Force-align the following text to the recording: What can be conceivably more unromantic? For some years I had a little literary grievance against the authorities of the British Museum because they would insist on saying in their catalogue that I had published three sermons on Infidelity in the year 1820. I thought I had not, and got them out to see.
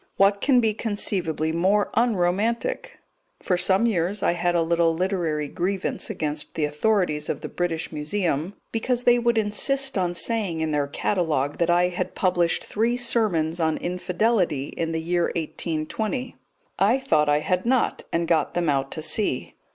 What 0.17 0.41
can 0.41 0.59
be 0.59 0.73
conceivably 0.73 1.51
more 1.51 1.91
unromantic? 1.93 2.97
For 3.39 3.55
some 3.55 3.85
years 3.85 4.23
I 4.23 4.31
had 4.31 4.55
a 4.55 4.63
little 4.63 4.95
literary 4.95 5.47
grievance 5.47 6.09
against 6.09 6.55
the 6.55 6.65
authorities 6.65 7.29
of 7.29 7.41
the 7.41 7.47
British 7.47 7.91
Museum 7.91 8.55
because 8.71 9.03
they 9.03 9.19
would 9.19 9.37
insist 9.37 9.99
on 9.99 10.15
saying 10.15 10.59
in 10.59 10.71
their 10.71 10.87
catalogue 10.87 11.59
that 11.59 11.69
I 11.69 11.89
had 11.89 12.15
published 12.15 12.63
three 12.63 12.97
sermons 12.97 13.59
on 13.59 13.77
Infidelity 13.77 14.69
in 14.75 14.91
the 14.91 15.03
year 15.03 15.25
1820. 15.35 16.35
I 16.79 16.97
thought 16.97 17.29
I 17.29 17.41
had 17.41 17.67
not, 17.67 18.03
and 18.11 18.27
got 18.27 18.55
them 18.55 18.69
out 18.71 18.89
to 18.93 19.03
see. 19.03 19.53